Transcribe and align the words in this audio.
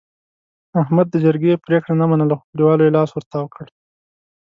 احمد 0.81 1.07
د 1.11 1.15
جرګې 1.25 1.61
پرېګړه 1.65 1.93
نه 2.01 2.05
منله، 2.11 2.35
خو 2.37 2.45
کلیوالو 2.51 2.85
یې 2.85 2.95
لاس 2.97 3.09
ورتاو 3.13 3.45
کړ. 3.55 3.67